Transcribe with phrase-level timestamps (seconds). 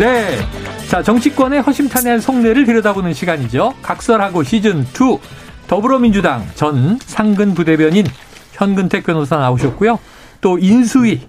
[0.00, 0.38] 네.
[0.88, 3.74] 자, 정치권의 허심탄회한 속내를 들여다보는 시간이죠.
[3.82, 5.20] 각설하고 시즌2
[5.66, 8.06] 더불어민주당 전 상근 부대변인
[8.52, 9.98] 현근택 변호사 나오셨고요.
[10.40, 11.28] 또 인수위.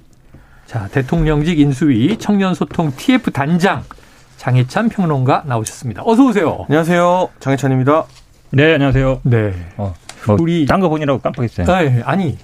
[0.68, 3.84] 자, 대통령직 인수위 청년소통 TF 단장
[4.38, 6.04] 장혜찬 평론가 나오셨습니다.
[6.06, 6.66] 어서 오세요.
[6.70, 7.28] 안녕하세요.
[7.42, 8.06] 장혜찬입니다.
[8.52, 9.20] 네, 안녕하세요.
[9.24, 9.54] 네.
[9.76, 9.94] 어,
[10.28, 11.68] 뭐 우리 딴거 보느라고 깜빡했어요.
[11.70, 12.38] 아, 아니,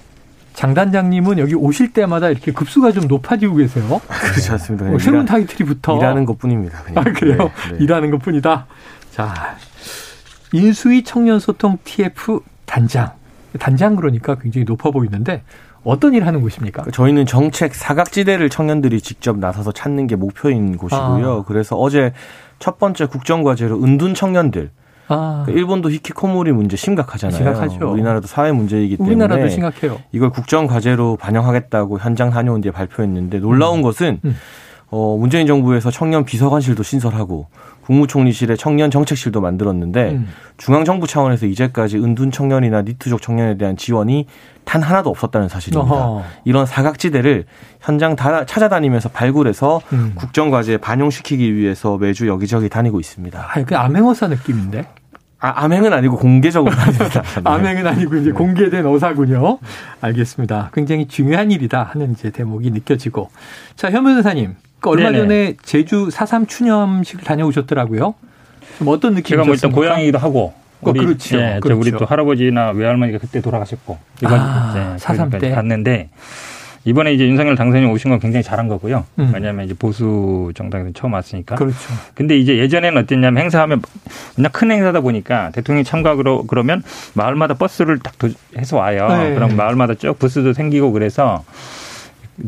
[0.58, 4.00] 장 단장님은 여기 오실 때마다 이렇게 급수가 좀 높아지고 계세요.
[4.08, 4.90] 그렇지 않습니다.
[4.90, 5.96] 어, 새로운 타이틀이 붙어.
[5.96, 6.82] 일하는 것 뿐입니다.
[6.96, 7.52] 아, 그래요?
[7.70, 7.84] 네, 네.
[7.84, 8.66] 일하는 것 뿐이다.
[9.12, 9.56] 자,
[10.52, 13.12] 인수위 청년소통 TF 단장.
[13.60, 15.44] 단장 그러니까 굉장히 높아 보이는데
[15.84, 16.86] 어떤 일 하는 곳입니까?
[16.92, 21.32] 저희는 정책 사각지대를 청년들이 직접 나서서 찾는 게 목표인 곳이고요.
[21.32, 21.44] 아.
[21.46, 22.12] 그래서 어제
[22.58, 24.72] 첫 번째 국정과제로 은둔 청년들
[25.08, 25.42] 아.
[25.44, 27.36] 그러니까 일본도 히키코모리 문제 심각하잖아요.
[27.36, 27.90] 심각하죠.
[27.90, 30.00] 우리나라도 사회 문제이기 때문에 우리나라도 심각해요.
[30.12, 33.82] 이걸 국정 과제로 반영하겠다고 현장 다녀온 뒤에 발표했는데 놀라운 음.
[33.82, 34.36] 것은 음.
[34.90, 37.46] 어, 문재인 정부에서 청년 비서관실도 신설하고
[37.88, 40.28] 국무총리실에 청년 정책실도 만들었는데 음.
[40.58, 44.26] 중앙 정부 차원에서 이제까지 은둔 청년이나 니트족 청년에 대한 지원이
[44.64, 45.94] 단 하나도 없었다는 사실입니다.
[45.94, 46.22] 어허.
[46.44, 47.46] 이런 사각지대를
[47.80, 50.12] 현장 다 찾아다니면서 발굴해서 음.
[50.16, 53.48] 국정 과제에 반영시키기 위해서 매주 여기저기 다니고 있습니다.
[53.54, 54.86] 아, 그 암행어사 느낌인데?
[55.40, 57.22] 아, 암행은 아니고 공개적으로 합니다.
[57.44, 58.32] 암행은 아니고 이제 네.
[58.32, 59.60] 공개된 어사군요.
[60.02, 60.72] 알겠습니다.
[60.74, 63.30] 굉장히 중요한 일이다 하는 이제 대목이 느껴지고.
[63.76, 64.56] 자, 현 변호사님.
[64.80, 65.18] 그 얼마 네네.
[65.18, 68.14] 전에 제주 4.3 추념식을 다녀오셨더라고요.
[68.78, 69.24] 좀 어떤 느낌이셨습니까?
[69.24, 70.54] 제가 뭐 일단 고향이기도 하고.
[70.80, 71.38] 어, 우리, 그렇죠.
[71.38, 71.80] 예, 그렇죠.
[71.80, 73.98] 우리 또 할아버지나 외할머니가 그때 돌아가셨고.
[74.22, 76.10] 이번 아, 4.3때 갔는데
[76.84, 79.04] 이번에 이제 윤석열 당선인 오신 건 굉장히 잘한 거고요.
[79.18, 79.30] 음.
[79.34, 81.56] 왜냐하면 이제 보수 정당에서 처음 왔으니까.
[81.56, 81.76] 그렇죠.
[82.14, 83.82] 근데 이제 예전에는 어땠냐면 행사하면
[84.36, 86.82] 그냥 큰 행사다 보니까 대통령이 참가하러 그러면
[87.14, 88.14] 마을마다 버스를 딱
[88.56, 89.08] 해서 와요.
[89.08, 89.34] 네.
[89.34, 91.44] 그럼 마을마다 쭉 부스도 생기고 그래서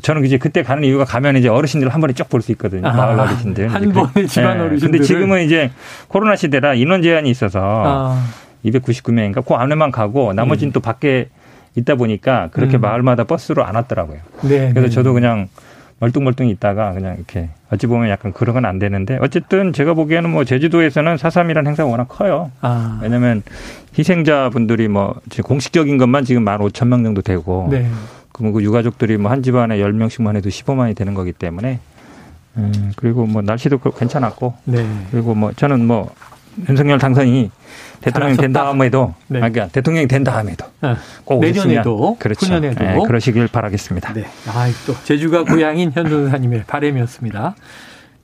[0.02, 2.86] 저는 이제 그때 가는 이유가 가면 이제 어르신들 한 번에 쭉 볼 수 있거든요.
[2.86, 3.68] 아, 마을 어르신들.
[3.68, 4.64] 한 번에 집안 네.
[4.64, 4.90] 어르신들.
[4.98, 5.70] 근데 지금은 이제
[6.08, 8.24] 코로나 시대라 인원 제한이 있어서 아.
[8.64, 10.72] 299명인가 그 안에만 가고 나머지는 음.
[10.72, 11.28] 또 밖에
[11.76, 12.82] 있다 보니까 그렇게 음.
[12.82, 14.18] 마을마다 버스로 안 왔더라고요.
[14.42, 14.90] 네, 그래서 네.
[14.90, 15.48] 저도 그냥
[16.00, 20.44] 멀뚱멀뚱 있다가 그냥 이렇게 어찌 보면 약간 그런 건 안 되는데 어쨌든 제가 보기에는 뭐
[20.44, 22.50] 제주도에서는 사삼이라는 행사가 워낙 커요.
[22.60, 22.98] 아.
[23.02, 23.42] 왜냐하면
[23.98, 25.14] 희생자분들이 뭐
[25.44, 27.86] 공식적인 것만 지금 만 오천 명 정도 되고 네.
[28.40, 31.78] 그럼 그 유가족들이 뭐 한 집안에 열 명씩만 해도 십오만이 되는 거기 때문에
[32.56, 34.84] 음, 그리고 뭐 날씨도 괜찮았고 네.
[35.12, 36.12] 그리고 뭐 저는 뭐
[36.68, 37.50] 윤석열 당선이
[38.00, 39.38] 대통령이 된 다음에도 네.
[39.38, 40.96] 아, 그러니까 대통령이 된 다음에도 네.
[41.24, 42.46] 꼭 내년에도 그렇죠.
[42.46, 44.12] 후년에도 네, 그러시길 바라겠습니다.
[44.14, 44.24] 네.
[44.48, 47.54] 아, 또 제주가 고향인 현 변호사님의 바램이었습니다.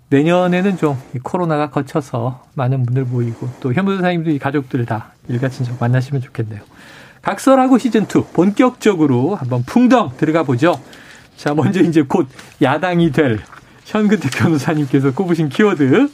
[0.09, 5.77] 내년에는 좀 코로나가 거쳐서 많은 분들 모이고 또 현 변호사님도 이 가족들 다 일가 친척
[5.81, 6.60] 만나시면 좋겠네요.
[7.26, 10.81] 각설하고 시즌2 본격적으로 한번 풍덩 들어가 보죠.
[11.37, 12.28] 자, 먼저 이제 곧
[12.62, 13.41] 야당이 될
[13.84, 16.09] 현근택 변호사님께서 꼽으신 키워드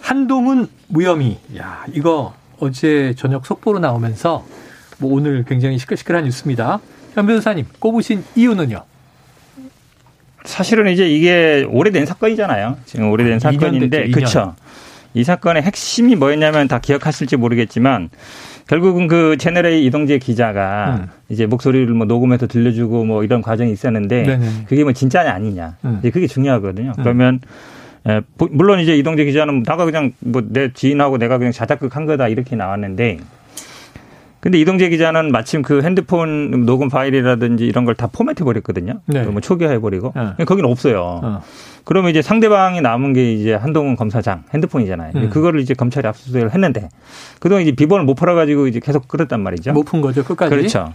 [0.00, 1.38] 한동훈 무혐의.
[1.58, 4.46] 야, 이거 어제 저녁 속보로 나오면서
[4.98, 6.80] 뭐 오늘 굉장히 시끌시끌한 뉴스입니다.
[7.12, 8.82] 현 변호사님 꼽으신 이유는요?
[10.44, 12.78] 사실은 이제 이게 오래된 사건이잖아요.
[12.86, 14.54] 지금 오래된 아, 사건인데 그렇죠.
[15.14, 18.10] 이 사건의 핵심이 뭐였냐면 다 기억하실지 모르겠지만
[18.68, 21.08] 결국은 그 채널A 이동재 기자가 음.
[21.28, 24.46] 이제 목소리를 뭐 녹음해서 들려주고 뭐 이런 과정이 있었는데 네네.
[24.68, 25.76] 그게 뭐 진짜냐 아니냐.
[25.84, 25.96] 음.
[25.98, 26.92] 이제 그게 중요하거든요.
[26.96, 27.02] 음.
[27.02, 27.40] 그러면
[28.08, 32.28] 예, 물론 이제 이동재 기자는 나가 그냥 뭐 내 지인하고 내가 그냥 자작극 한 거다
[32.28, 33.18] 이렇게 나왔는데
[34.40, 39.00] 근데 이동재 기자는 마침 그 핸드폰 녹음 파일이라든지 이런 걸 다 포맷해 버렸거든요.
[39.06, 39.24] 네.
[39.24, 40.44] 뭐 초기화해 버리고 네.
[40.46, 41.20] 거기는 없어요.
[41.22, 41.42] 어.
[41.84, 45.12] 그러면 이제 상대방이 남은 게 이제 한동훈 검사장 핸드폰이잖아요.
[45.16, 45.30] 음.
[45.30, 46.88] 그거를 이제 검찰이 압수수색을 했는데
[47.40, 49.72] 그동안 이제 비번을 못 풀어가지고 이제 계속 끌었단 말이죠.
[49.72, 50.50] 못 푼 거죠 끝까지.
[50.54, 50.94] 그렇죠.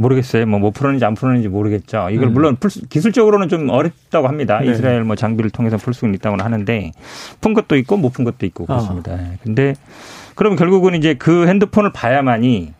[0.00, 0.46] 모르겠어요.
[0.46, 2.08] 뭐, 뭐 풀었는지 안 풀었는지 모르겠죠.
[2.10, 2.34] 이걸 음.
[2.34, 4.60] 물론 풀 수, 기술적으로는 좀 어렵다고 합니다.
[4.60, 4.70] 네.
[4.70, 6.92] 이스라엘 뭐 장비를 통해서 풀 수는 있다고는 하는데
[7.40, 9.12] 푼 것도 있고 못 푼 것도 있고 그렇습니다.
[9.12, 9.18] 어.
[9.44, 9.74] 근데
[10.34, 12.72] 그럼 결국은 이제 그 핸드폰을 봐야만이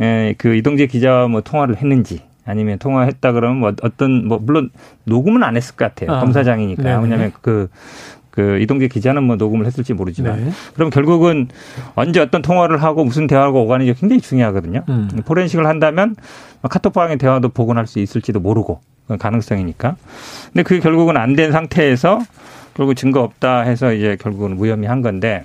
[0.00, 4.70] 에, 예, 그 이동재 기자와 뭐 통화를 했는지 아니면 통화했다 그러면 뭐 어떤 뭐 물론
[5.04, 6.16] 녹음은 안 했을 것 같아요.
[6.16, 6.20] 아.
[6.20, 6.82] 검사장이니까.
[6.82, 7.02] 네네.
[7.02, 7.68] 왜냐하면 그
[8.38, 10.50] 그 이동재 기자는 뭐 녹음을 했을지 모르지만 네.
[10.74, 11.48] 그럼 결국은
[11.96, 14.84] 언제 어떤 통화를 하고 무슨 대화가 오가는지 굉장히 중요하거든요.
[14.88, 15.08] 음.
[15.26, 16.14] 포렌식을 한다면
[16.62, 18.78] 카톡방의 대화도 복원할 수 있을지도 모르고
[19.18, 19.96] 가능성이니까.
[20.52, 22.20] 근데 그게 결국은 안 된 상태에서
[22.74, 25.42] 결국 증거 없다 해서 이제 결국은 무혐의 한 건데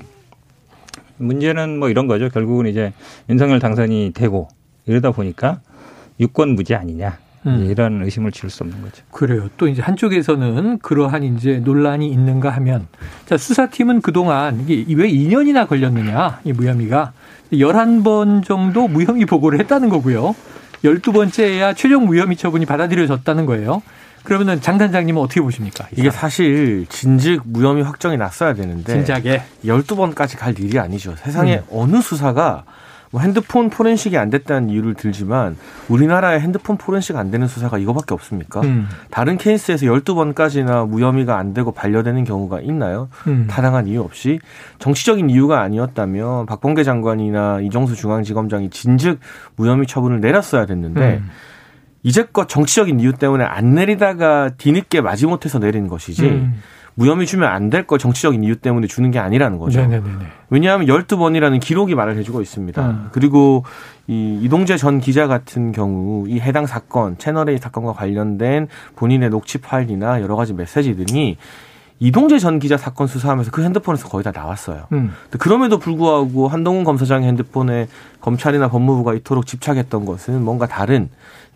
[1.18, 2.30] 문제는 뭐 이런 거죠.
[2.30, 2.94] 결국은 이제
[3.28, 4.50] 윤석열 당선이 되고
[4.86, 5.62] 이러다 보니까
[6.20, 7.18] 유권 무죄 아니냐.
[7.46, 7.68] 음.
[7.70, 9.04] 이런 의심을 지을 수 없는 거죠.
[9.12, 9.50] 그래요.
[9.58, 12.88] 또 이제 한쪽에서는 그러한 이제 논란이 있는가 하면
[13.26, 17.12] 자, 수사팀은 그동안 이게 왜 2년이나 걸렸느냐, 이 무혐의가
[17.52, 20.36] 11번 정도 무혐의 보고를 했다는 거고요.
[20.84, 23.82] 12번째야 최종 무혐의 처분이 받아들여졌다는 거예요.
[24.24, 25.88] 그러면은 장 단장님은 어떻게 보십니까?
[25.98, 31.16] 이게 사실 진즉 무혐의 확정이 났어야 되는데 진작에 12번까지 갈 일이 아니죠.
[31.18, 31.64] 세상에 음.
[31.72, 32.64] 어느 수사가
[33.14, 35.56] 뭐 핸드폰 포렌식이 안 됐다는 이유를 들지만
[35.88, 38.62] 우리나라에 핸드폰 포렌식 안 되는 수사가 이거밖에 없습니까?
[38.62, 38.88] 음.
[39.12, 43.10] 다른 케이스에서 12번까지나 무혐의가 안 되고 반려되는 경우가 있나요?
[43.28, 43.46] 음.
[43.48, 44.40] 타당한 이유 없이
[44.80, 49.20] 정치적인 이유가 아니었다면 박범계 장관이나 이정수 중앙지검장이 진즉
[49.58, 51.30] 무혐의 처분을 내렸어야 됐는데 음.
[52.02, 56.56] 이제껏 정치적인 이유 때문에 안 내리다가 뒤늦게 마지못해서 내린 것이지 음.
[56.96, 59.82] 무혐의 주면 안 될 걸 정치적인 이유 때문에 주는 게 아니라는 거죠.
[59.82, 60.04] 네네네.
[60.50, 62.88] 왜냐하면 12번이라는 기록이 말을 해주고 있습니다.
[62.90, 63.10] 음.
[63.12, 63.64] 그리고
[64.08, 70.22] 이 이동재 전 기자 같은 경우 이 해당 사건, 채널A 사건과 관련된 본인의 녹취 파일이나
[70.22, 71.38] 여러 가지 메시지들이
[72.04, 74.88] 이동재 전 기자 사건 수사하면서 그 핸드폰에서 거의 다 나왔어요.
[74.92, 75.14] 음.
[75.40, 77.88] 그럼에도 불구하고 한동훈 검사장의 핸드폰에
[78.20, 81.08] 검찰이나 법무부가 이토록 집착했던 것은 뭔가 다른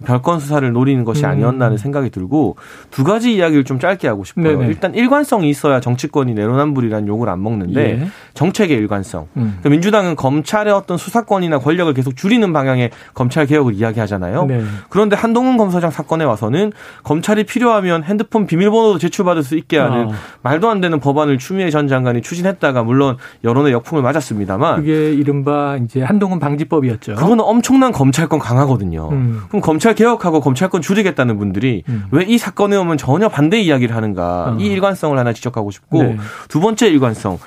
[0.05, 1.31] 별건 수사를 노리는 것이 음.
[1.31, 2.55] 아니었나는 생각이 들고
[2.91, 4.57] 두 가지 이야기를 좀 짧게 하고 싶어요.
[4.57, 4.67] 네네.
[4.67, 8.07] 일단 일관성이 있어야 정치권이 내로남불이라는 욕을 안 먹는데 예.
[8.33, 9.27] 정책의 일관성.
[9.37, 9.57] 음.
[9.59, 14.45] 그러니까 민주당은 검찰의 어떤 수사권이나 권력을 계속 줄이는 방향의 검찰 개혁을 이야기하잖아요.
[14.45, 14.63] 네.
[14.89, 16.71] 그런데 한동훈 검사장 사건에 와서는
[17.03, 20.13] 검찰이 필요하면 핸드폰 비밀번호도 제출받을 수 있게 하는 아.
[20.43, 26.03] 말도 안 되는 법안을 추미애 전 장관이 추진했다가 물론 여론의 역풍을 맞았습니다만 그게 이른바 이제
[26.03, 27.15] 한동훈 방지법이었죠.
[27.15, 29.09] 그거는 엄청난 검찰권 강화거든요.
[29.11, 29.41] 음.
[29.49, 32.05] 그럼 검찰 검찰 개혁하고 검찰권 줄이겠다는 분들이 음.
[32.11, 34.59] 왜이 사건에 오면 전혀 반대 이야기를 하는가 음.
[34.59, 36.17] 이 일관성을 하나 지적하고 싶고 네.
[36.49, 37.37] 두 번째 일관성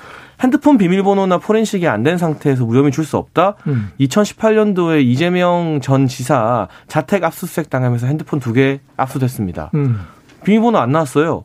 [0.41, 3.57] 핸드폰 비밀번호나 포렌식이 안 된 상태에서 무혐의 줄 수 없다.
[3.67, 3.91] 음.
[3.99, 9.69] 2018년도에 이재명 전 지사 자택 압수수색 당하면서 핸드폰 두 개 압수됐습니다.
[9.75, 9.99] 음.
[10.43, 11.43] 비밀번호 안 나왔어요.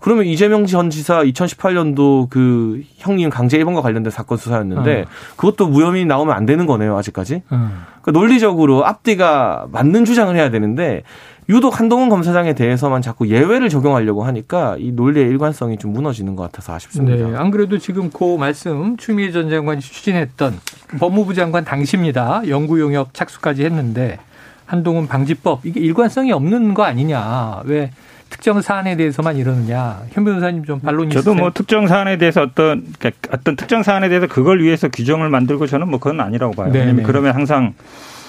[0.00, 5.04] 그러면 이재명 전 지사 2018년도 그 형님 강제 입원과 관련된 사건 수사였는데 어.
[5.36, 7.42] 그것도 무혐의 나오면 안 되는 거네요 아직까지.
[7.50, 7.70] 어.
[8.02, 11.02] 그러니까 논리적으로 앞뒤가 맞는 주장을 해야 되는데
[11.48, 16.74] 유독 한동훈 검사장에 대해서만 자꾸 예외를 적용하려고 하니까 이 논리의 일관성이 좀 무너지는 것 같아서
[16.74, 17.28] 아쉽습니다.
[17.28, 20.58] 네, 안 그래도 지금 그 말씀 추미애 전 장관이 추진했던
[21.00, 22.42] 법무부 장관 당시입니다.
[22.48, 24.18] 연구 용역 착수까지 했는데
[24.66, 27.62] 한동훈 방지법 이게 일관성이 없는 거 아니냐.
[27.64, 27.90] 왜
[28.30, 30.02] 특정 사안에 대해서만 이러느냐.
[30.10, 31.42] 현 변호사님 좀 반론이 저도 있으세요?
[31.42, 35.88] 뭐 특정 사안에 대해서 어떤 그러니까 어떤 특정 사안에 대해서 그걸 위해서 규정을 만들고 저는
[35.88, 36.72] 뭐 그건 아니라고 봐요.
[36.72, 36.78] 네네.
[36.78, 37.74] 왜냐면 그러면 항상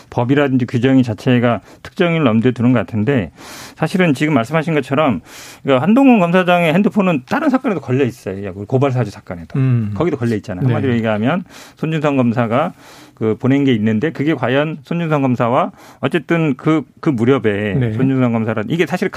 [0.10, 3.32] 법이라든지 규정이 자체가 특정인을 넘겨 두는 것 같은데
[3.76, 5.22] 사실은 지금 말씀하신 것처럼
[5.64, 8.54] 그러니까 한동훈 검사장의 핸드폰은 다른 사건에도 걸려 있어요.
[8.54, 9.92] 고발 사주 사건에도 음.
[9.96, 10.66] 거기도 걸려 있잖아요.
[10.66, 10.98] 한마디로 네.
[10.98, 11.44] 얘기하면
[11.76, 12.74] 손준성 검사가
[13.20, 17.92] 그 보낸 게 있는데 그게 과연 손준성 검사와 어쨌든 그, 그 무렵에 네.
[17.92, 19.12] 손준성 검사란 이게 사실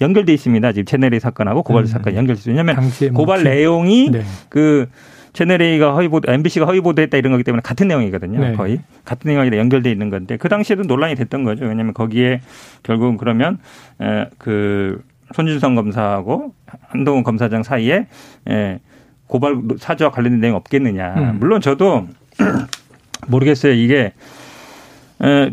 [0.00, 0.72] 연결돼 있습니다.
[0.72, 1.86] 지금 채널A 사건하고 고발 음.
[1.86, 2.54] 사건 연결돼 있어요.
[2.54, 2.76] 왜냐하면
[3.14, 4.22] 고발 내용이 네.
[4.48, 4.86] 그
[5.32, 8.38] 채널A가 허위 보도, MBC가 허위 보도했다 이런 거기 때문에 같은 내용이거든요.
[8.38, 8.52] 네.
[8.52, 11.64] 거의 같은 내용이 연결돼 있는 건데 그 당시에도 논란이 됐던 거죠.
[11.64, 12.40] 왜냐하면 거기에
[12.84, 13.58] 결국은 그러면
[14.00, 15.02] 에, 그
[15.34, 16.54] 손준성 검사하고
[16.86, 18.06] 한동훈 검사장 사이에
[18.48, 18.78] 에,
[19.26, 21.14] 고발 사주와 관련된 내용 없겠느냐.
[21.16, 21.36] 음.
[21.40, 22.06] 물론 저도
[23.26, 23.72] 모르겠어요.
[23.72, 24.12] 이게
[25.22, 25.50] 에,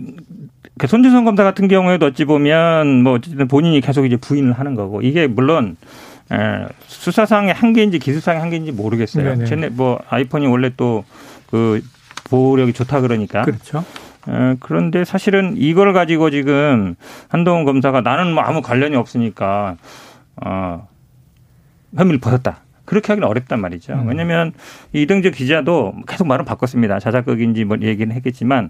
[0.77, 5.01] 그 손준성 검사 같은 경우에도 어찌 보면 뭐 어쨌든 본인이 계속 이제 부인을 하는 거고
[5.01, 5.77] 이게 물론
[6.31, 9.35] 에, 수사상의 한계인지 기술상의 한계인지 모르겠어요.
[9.37, 9.69] 네네.
[9.69, 11.03] 뭐 아이폰이 원래 또
[11.55, 11.81] 그
[12.25, 13.43] 보호력이 좋다 그러니까.
[13.43, 13.85] 그렇죠.
[14.27, 16.95] 에, 그런데 사실은 이걸 가지고 지금
[17.29, 19.77] 한동훈 검사가 나는 뭐 아무 관련이 없으니까
[20.43, 20.87] 어,
[21.95, 22.57] 혐의를 벗었다.
[22.85, 23.93] 그렇게 하기는 어렵단 말이죠.
[23.93, 24.07] 음.
[24.07, 24.53] 왜냐하면
[24.93, 26.99] 이등재 기자도 계속 말은 바꿨습니다.
[26.99, 28.69] 자작극인지 뭐 얘기는 했겠지만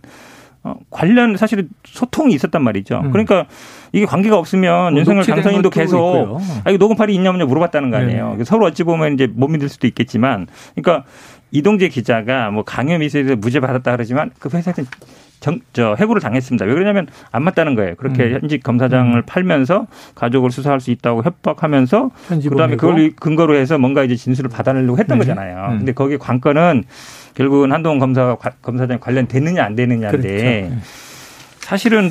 [0.63, 3.01] 어, 관련 사실은 소통이 있었단 말이죠.
[3.05, 3.11] 음.
[3.11, 3.45] 그러니까
[3.91, 7.97] 이게 관계가 없으면 뭐 윤석열 당선인도 계속 아 이거 녹음 파일이 있냐 없냐 물어봤다는 거
[7.97, 8.35] 아니에요.
[8.39, 8.43] 네.
[8.43, 11.07] 서로 어찌 보면 이제 못 믿을 수도 있겠지만, 그러니까
[11.51, 14.81] 이동재 기자가 뭐 강요 미수에서 무죄 받았다 그러지만 그 회사에서
[15.45, 16.65] 정, 저 해고를 당했습니다.
[16.65, 17.93] 왜 그러냐면 안 맞다는 거예요.
[17.97, 18.39] 그렇게 음.
[18.41, 19.21] 현직 검사장을 음.
[19.27, 19.85] 팔면서
[20.15, 22.09] 가족을 수사할 수 있다고 협박하면서
[22.49, 25.23] 그다음에 그걸 근거로 해서 뭔가 이제 진술을 받아내려고 했던 네.
[25.23, 25.73] 거잖아요.
[25.73, 25.77] 음.
[25.77, 26.85] 근데 거기 관건은
[27.35, 30.43] 결국은 한동훈 검사가 검사장 관련됐느냐 안 되느냐인데 그렇죠.
[30.43, 30.77] 네.
[31.59, 32.09] 사실은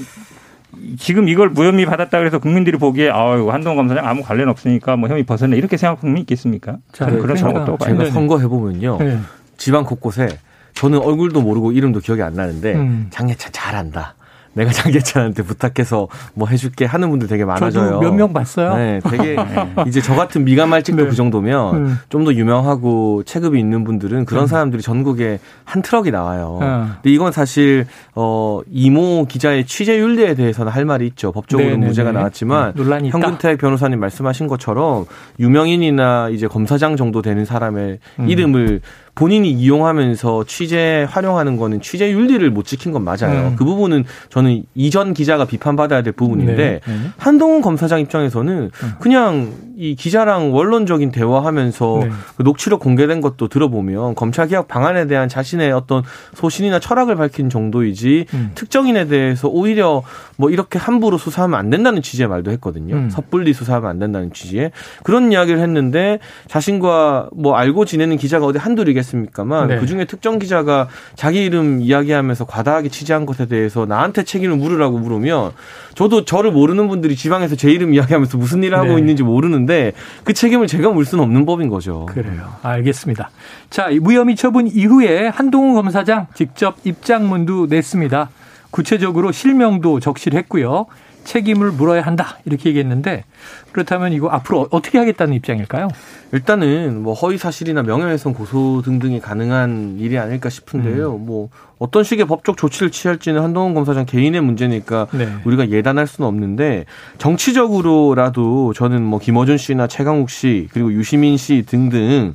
[0.96, 5.24] 지금 이걸 무혐의 받았다 그래서 국민들이 보기에 아유 한동훈 검사장 아무 관련 없으니까 뭐 혐의
[5.24, 6.76] 벗었네 이렇게 생각하는 국민이 있겠습니까?
[6.92, 9.18] 자, 그런 그러니까 제가 선거 해보면요 네.
[9.56, 10.28] 지방 곳곳에
[10.74, 13.06] 저는 얼굴도 모르고 이름도 기억이 안 나는데 음.
[13.10, 14.14] 장예찬 잘 안다.
[14.54, 17.98] 내가 장예찬한테 부탁해서 뭐 해줄게 하는 분들 되게 많아져요.
[17.98, 18.76] 몇 명 봤어요.
[18.76, 19.36] 네, 되게
[19.88, 21.08] 이제 저 같은 미관말직도 네.
[21.08, 21.98] 그 정도면 음.
[22.08, 24.46] 좀더 유명하고 체급이 있는 분들은 그런 음.
[24.46, 26.60] 사람들이 전국에 한 트럭이 나와요.
[26.62, 26.92] 음.
[27.02, 31.32] 근데 이건 사실 어 이모 기자의 취재 윤리에 대해서는 할 말이 있죠.
[31.32, 35.06] 법적으로 는 무죄가 나왔지만 음, 현근택 변호사님 말씀하신 것처럼
[35.40, 38.28] 유명인이나 이제 검사장 정도 되는 사람의 음.
[38.28, 38.80] 이름을
[39.14, 43.48] 본인이 이용하면서 취재 활용하는 거는 취재 윤리를 못 지킨 건 맞아요.
[43.48, 43.56] 음.
[43.56, 46.80] 그 부분은 저는 이전 기자가 비판받아야 될 부분인데 네.
[46.84, 46.94] 네.
[47.16, 48.92] 한동훈 검사장 입장에서는 음.
[48.98, 52.10] 그냥 이 기자랑 원론적인 대화하면서 네.
[52.36, 56.02] 그 녹취록 공개된 것도 들어보면 검찰 개혁 방안에 대한 자신의 어떤
[56.34, 58.50] 소신이나 철학을 밝힌 정도이지 음.
[58.54, 60.02] 특정인에 대해서 오히려
[60.36, 62.94] 뭐 이렇게 함부로 수사하면 안 된다는 취지의 말도 했거든요.
[62.94, 63.10] 음.
[63.10, 64.70] 섣불리 수사하면 안 된다는 취지에
[65.02, 69.78] 그런 이야기를 했는데 자신과 뭐 알고 지내는 기자가 어디 한둘이겠습니까만 네.
[69.78, 75.52] 그 중에 특정 기자가 자기 이름 이야기하면서 과다하게 취재한 것에 대해서 나한테 책임을 물으라고 물으면
[75.94, 78.98] 저도 저를 모르는 분들이 지방에서 제 이름 이야기하면서 무슨 일을 하고 네.
[78.98, 79.92] 있는지 모르는데
[80.24, 82.06] 그 책임을 제가 물 수는 없는 법인 거죠.
[82.06, 82.52] 그래요.
[82.62, 83.30] 알겠습니다.
[83.70, 88.30] 자, 무혐의 처분 이후에 한동훈 검사장 직접 입장문도 냈습니다.
[88.74, 90.86] 구체적으로 실명도 적실했고요.
[91.22, 93.22] 책임을 물어야 한다 이렇게 얘기했는데
[93.70, 95.88] 그렇다면 이거 앞으로 어떻게 하겠다는 입장일까요?
[96.32, 101.14] 일단은 뭐 허위 사실이나 명예훼손 고소 등등이 가능한 일이 아닐까 싶은데요.
[101.14, 101.24] 음.
[101.24, 105.28] 뭐 어떤 식의 법적 조치를 취할지는 한동훈 검사장 개인의 문제니까 네.
[105.44, 106.84] 우리가 예단할 수는 없는데
[107.18, 112.34] 정치적으로라도 저는 뭐 김어준 씨나 최강욱 씨 그리고 유시민 씨 등등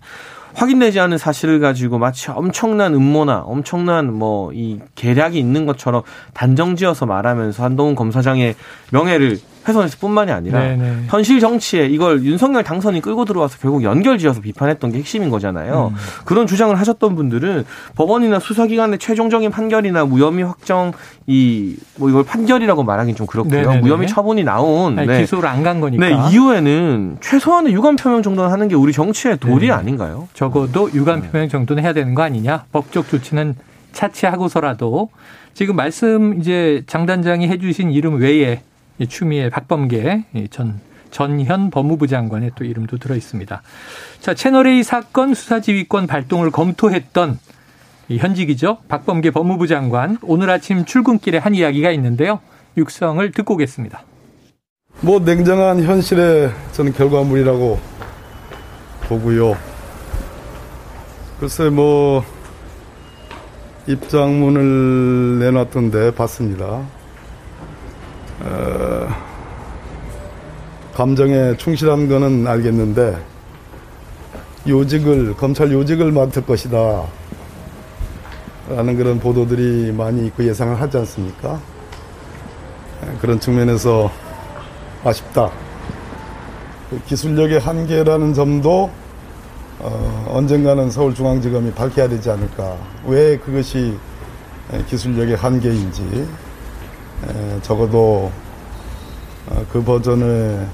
[0.53, 6.01] 확인되지 않은 사실을 가지고 마치 엄청난 음모나 엄청난 뭐 이 계략이 있는 것처럼
[6.33, 8.55] 단정지어서 말하면서 한동훈 검사장의
[8.91, 9.37] 명예를
[9.67, 10.75] 훼손했을 뿐만이 아니라 네네.
[10.77, 11.03] 네.
[11.07, 15.91] 현실 정치에 이걸 윤석열 당선이 끌고 들어와서 결국 연결지어서 비판했던 게 핵심인 거잖아요.
[15.93, 15.97] 음.
[16.25, 20.93] 그런 주장을 하셨던 분들은 법원이나 수사기관의 최종적인 판결이나 무혐의 확정
[21.27, 23.51] 이 뭐 이걸 판결이라고 말하기는 좀 그렇고요.
[23.53, 23.75] 네네네.
[23.75, 24.13] 네, 무혐의 네.
[24.13, 25.19] 처분이 나온 아니, 네.
[25.21, 26.07] 기소를 안 간 거니까.
[26.07, 29.73] 네, 이후에는 최소한의 유감 표명 정도는 하는 게 우리 정치의 도리 네.
[29.73, 30.29] 아닌가요?
[30.33, 32.63] 적어도 유감 표명 정도는 해야 되는 거 아니냐?
[32.71, 33.55] 법적 조치는
[33.91, 35.09] 차치하고서라도
[35.53, 38.61] 지금 말씀 이제 장 단장이 해주신 이름 외에
[39.07, 40.79] 추미애 박범계 전
[41.11, 43.61] 전현 법무부 장관의 또 이름도 들어 있습니다.
[44.19, 47.39] 자, 채널A 사건 수사지휘권 발동을 검토했던
[48.09, 48.79] 현직이죠.
[48.87, 52.39] 박범계 법무부 장관 오늘 아침 출근길에 한 이야기가 있는데요.
[52.77, 54.03] 육성을 듣고 오겠습니다.
[55.01, 57.79] 뭐 냉정한 현실의 저는 결과물이라고
[59.07, 59.57] 보고요.
[61.39, 62.23] 글쎄 뭐
[63.87, 66.85] 입장문을 내놨던데 봤습니다.
[68.41, 69.07] 어,
[70.93, 73.17] 감정에 충실한 거는 알겠는데
[74.67, 77.03] 요직을 검찰 요직을 맡을 것이다
[78.69, 81.59] 라는 그런 보도들이 많이 있고 예상을 하지 않습니까?
[83.03, 84.11] 예, 그런 측면에서
[85.03, 85.49] 아쉽다.
[86.89, 88.91] 그 기술력의 한계라는 점도
[89.79, 92.75] 어, 언젠가는 서울중앙지검이 밝혀야 되지 않을까.
[93.05, 93.97] 왜 그것이
[94.87, 96.27] 기술력의 한계인지
[97.61, 98.31] 적어도
[99.47, 100.65] 어, 그 버전의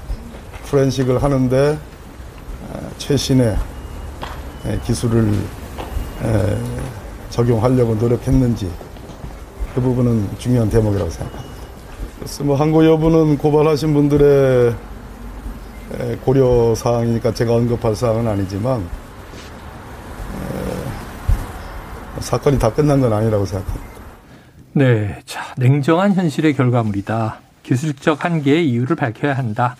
[0.64, 1.78] 프렌식을 하는데
[2.98, 3.56] 최신의
[4.84, 5.32] 기술을
[7.30, 8.70] 적용하려고 노력했는지
[9.74, 11.56] 그 부분은 중요한 대목이라고 생각합니다.
[12.42, 14.74] 뭐 항고 여부는 고발하신 분들의
[16.24, 18.88] 고려 사항이니까 제가 언급할 사항은 아니지만
[22.18, 23.85] 사건이 다 끝난 건 아니라고 생각합니다.
[24.76, 25.16] 네.
[25.24, 27.38] 자, 냉정한 현실의 결과물이다.
[27.62, 29.74] 기술적 한계의 이유를 밝혀야 한다.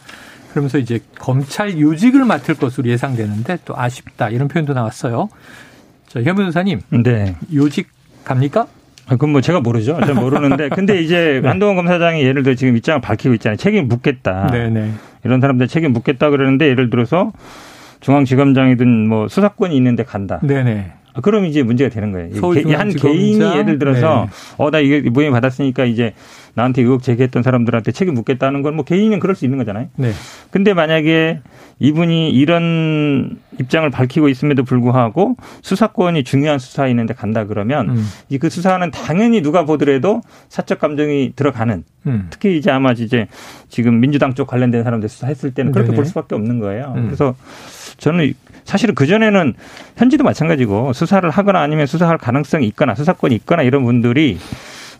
[0.50, 4.30] 그러면서 이제 검찰 요직을 맡을 것으로 예상되는데 또 아쉽다.
[4.30, 5.28] 이런 표현도 나왔어요.
[6.08, 6.80] 자, 현 변호사님.
[7.04, 7.36] 네.
[7.52, 7.88] 요직
[8.24, 8.62] 갑니까?
[9.06, 10.00] 아, 그건 뭐 제가 모르죠.
[10.00, 10.70] 잘 모르는데.
[10.70, 11.48] 근데 이제 네.
[11.48, 13.58] 한동훈 검사장이 예를 들어 지금 입장을 밝히고 있잖아요.
[13.58, 14.46] 책임 묻겠다.
[14.46, 14.70] 네네.
[14.80, 14.92] 네.
[15.24, 17.32] 이런 사람들 책임 묻겠다 그러는데 예를 들어서
[18.00, 20.40] 중앙지검장이든 뭐 수사권이 있는데 간다.
[20.42, 20.92] 네네.
[21.16, 21.18] 네.
[21.18, 22.28] 아, 그럼 이제 문제가 되는 거예요.
[22.76, 24.54] 한 개인이 예를 들어서 네.
[24.58, 26.12] 어나 이게 무혐의 받았으니까 이제
[26.54, 29.88] 나한테 의혹 제기했던 사람들한테 책임 묻겠다는 건 뭐 개인은 그럴 수 있는 거잖아요.
[29.96, 30.12] 네.
[30.50, 31.40] 근데 만약에
[31.78, 38.06] 이분이 이런 입장을 밝히고 있음에도 불구하고 수사권이 중요한 수사인데 간다 그러면 음.
[38.28, 42.26] 이그 수사는 당연히 누가 보더라도 사적 감정이 들어가는 음.
[42.30, 43.28] 특히 이제 아마 이제
[43.68, 45.96] 지금 민주당 쪽 관련된 사람들 수사했을 때는 그렇게 네네.
[45.96, 46.92] 볼 수밖에 없는 거예요.
[46.96, 47.04] 음.
[47.06, 47.34] 그래서
[47.98, 48.34] 저는
[48.66, 49.54] 사실은 그전에는
[49.96, 54.38] 현지도 마찬가지고 수사를 하거나 아니면 수사할 가능성이 있거나 수사권이 있거나 이런 분들이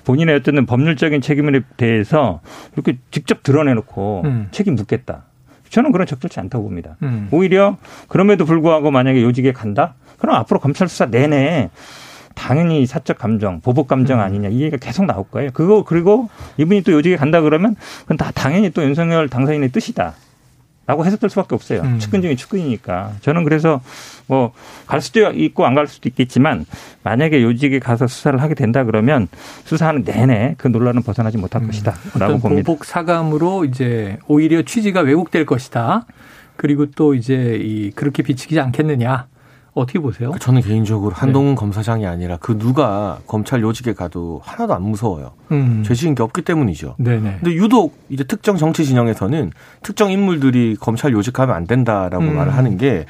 [0.05, 2.41] 본인의 어떤 법률적인 책임에 대해서
[2.75, 4.49] 이렇게 직접 드러내놓고 음.
[4.53, 5.25] 책임 묻겠다.
[5.69, 6.97] 저는 그런 적절치 않다고 봅니다.
[7.03, 7.29] 음.
[7.33, 9.95] 오히려 그럼에도 불구하고 만약에 요직에 간다?
[10.19, 11.71] 그럼 앞으로 검찰 수사 내내
[12.37, 14.25] 당연히 사적 감정, 보복 감정 음.
[14.25, 15.51] 아니냐 이 얘기가 계속 나올 거예요.
[15.53, 20.15] 그거 그리고 이분이 또 요직에 간다 그러면 그건 다 당연히 또 윤석열 당선인의 뜻이다.
[20.87, 21.81] 라고 해석될 수밖에 없어요.
[21.83, 21.99] 음.
[21.99, 23.15] 측근 중에 측근이니까.
[23.21, 23.81] 저는 그래서
[24.29, 24.53] 뭐
[24.87, 26.65] 갈 수도 있고 안 갈 수도 있겠지만
[27.03, 29.27] 만약에 요직에 가서 수사를 하게 된다 그러면
[29.65, 31.67] 수사하는 내내 그 논란은 벗어나지 못할 음.
[31.67, 31.95] 것이다.
[32.19, 32.65] 라고 봅니다.
[32.67, 36.07] 보복 사감으로 이제 오히려 취지가 왜곡될 것이다.
[36.57, 39.27] 그리고 또 이제 이 그렇게 비치지 않겠느냐.
[39.77, 40.33] 어떻게 보세요?
[40.41, 41.21] 저는 개인적으로 네.
[41.21, 41.55] 한동훈 네.
[41.55, 45.33] 검사장이 아니라 그 누가 검찰 요직에 가도 하나도 안 무서워요.
[45.53, 45.83] 음.
[45.85, 46.97] 죄 지은 게 없기 때문이죠.
[46.99, 47.39] 네네.
[47.41, 49.53] 근데 유독 이제 특정 정치 진영에서는
[49.83, 52.37] 특정 인물들이 검찰 요직하면 안 된다라고 음.
[52.37, 53.05] 말을 하는 게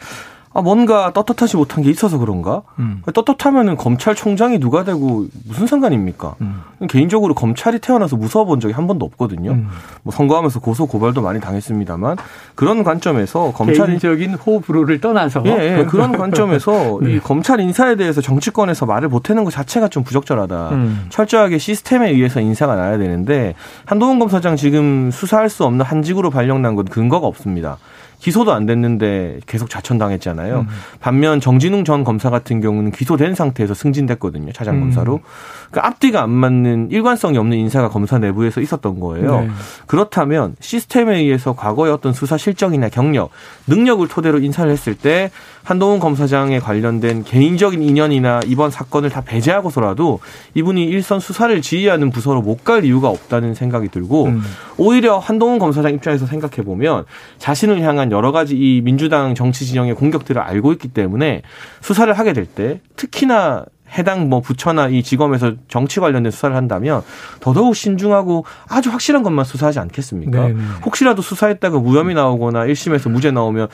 [0.56, 2.62] 아, 뭔가 떳떳하지 못한 게 있어서 그런가?
[2.78, 3.02] 음.
[3.12, 6.34] 떳떳하면은 검찰총장이 누가 되고 무슨 상관입니까?
[6.40, 6.62] 음.
[6.88, 9.50] 개인적으로 검찰이 태어나서 무서워 본 적이 한 번도 없거든요.
[9.50, 9.68] 음.
[10.02, 12.16] 뭐 선거하면서 고소 고발도 많이 당했습니다만
[12.54, 17.12] 그런 관점에서 검찰 개인적인 호불호를 떠나서 예, 예 그런 관점에서 네.
[17.12, 20.70] 이 검찰 인사에 대해서 정치권에서 말을 보태는 것 자체가 좀 부적절하다.
[20.70, 21.06] 음.
[21.10, 26.86] 철저하게 시스템에 의해서 인사가 나야 되는데 한동훈 검사장 지금 수사할 수 없는 한직으로 발령난 건
[26.86, 27.76] 근거가 없습니다.
[28.26, 30.62] 기소도 안 됐는데 계속 자천당했잖아요.
[30.62, 30.66] 음.
[30.98, 34.50] 반면 정진웅 전 검사 같은 경우는 기소된 상태에서 승진됐거든요.
[34.50, 35.14] 차장검사로.
[35.14, 35.20] 음.
[35.70, 39.40] 그 앞뒤가 안 맞는 일관성이 없는 인사가 검사 내부에서 있었던 거예요.
[39.40, 39.50] 네.
[39.86, 43.30] 그렇다면 시스템에 의해서 과거의 어떤 수사 실적이나 경력,
[43.66, 45.30] 능력을 토대로 인사를 했을 때
[45.64, 50.20] 한동훈 검사장에 관련된 개인적인 인연이나 이번 사건을 다 배제하고서라도
[50.54, 54.42] 이분이 일선 수사를 지휘하는 부서로 못 갈 이유가 없다는 생각이 들고 음.
[54.76, 57.04] 오히려 한동훈 검사장 입장에서 생각해 보면
[57.38, 61.42] 자신을 향한 여러 가지 이 민주당 정치 진영의 공격들을 알고 있기 때문에
[61.80, 67.02] 수사를 하게 될 때 특히나 해당 뭐 부처나 이 지검에서 정치 관련된 수사를 한다면
[67.40, 70.40] 더더욱 신중하고 아주 확실한 것만 수사하지 않겠습니까?
[70.40, 70.54] 네네.
[70.54, 70.60] 네.
[70.84, 73.68] 혹시라도 수사했다가 무혐의 나오거나 1심에서 무죄 나오면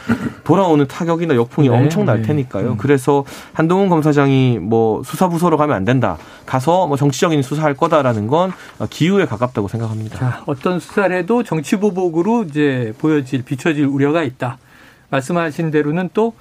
[0.45, 1.77] 돌아오는 타격이나 역풍이 네.
[1.77, 2.29] 엄청 날 네.
[2.29, 2.73] 테니까요.
[2.73, 2.77] 음.
[2.77, 6.19] 그래서 한동훈 검사장이 뭐 수사부서로 가면 안 된다.
[6.47, 8.53] 가서 뭐 정치적인 수사할 거다라는 건
[8.91, 10.19] 기후에 가깝다고 생각합니다.
[10.19, 14.59] 자, 어떤 수사를 해도 정치 보복으로 이제 보여질 비춰질 우려가 있다.
[15.11, 16.35] 말씀하신 대로는 또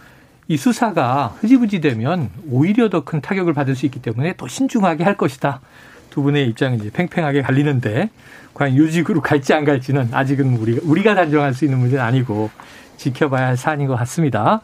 [0.51, 5.15] 이 수사가 흐지부지 되면 오히려 더 큰 타격을 받을 수 있기 때문에 더 신중하게 할
[5.15, 5.61] 것이다.
[6.09, 8.09] 두 분의 입장이 이제 팽팽하게 갈리는데
[8.53, 12.49] 과연 요직으로 갈지 안 갈지는 아직은 우리가 우리가 단정할 수 있는 문제는 아니고
[12.97, 14.59] 지켜봐야 할 사안인 것 같습니다.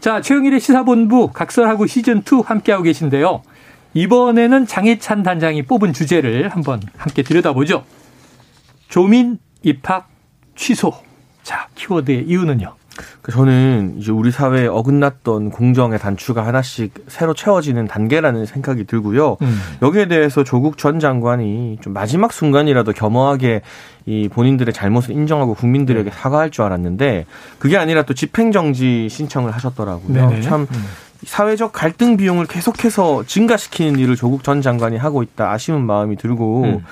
[0.00, 3.42] 자, 최영일의 시사본부 각설하고 시즌 2 함께하고 계신데요.
[3.92, 7.84] 이번에는 장혜찬 단장이 뽑은 주제를 한번 함께 들여다보죠.
[8.88, 10.08] 조민 입학
[10.54, 10.94] 취소.
[11.42, 12.74] 자, 키워드의 이유는요.
[13.22, 19.36] 그 저는 이제 우리 사회에 어긋났던 공정의 단추가 하나씩 새로 채워지는 단계라는 생각이 들고요.
[19.42, 19.60] 음.
[19.82, 23.62] 여기에 대해서 조국 전 장관이 좀 마지막 순간이라도 겸허하게
[24.06, 26.16] 이 본인들의 잘못을 인정하고 국민들에게 네.
[26.16, 27.26] 사과할 줄 알았는데
[27.58, 30.12] 그게 아니라 또 집행정지 신청을 하셨더라고요.
[30.12, 30.42] 네네.
[30.42, 30.84] 참 음.
[31.24, 36.84] 사회적 갈등 비용을 계속해서 증가시키는 일을 조국 전 장관이 하고 있다 아쉬운 마음이 들고 음.